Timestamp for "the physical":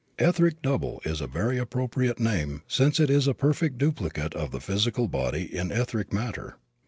4.49-5.07